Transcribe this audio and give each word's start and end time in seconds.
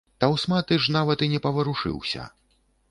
Таўсматы 0.23 0.79
ж 0.85 0.95
нават 0.97 1.25
і 1.27 1.31
не 1.35 1.39
паварушыўся. 1.47 2.29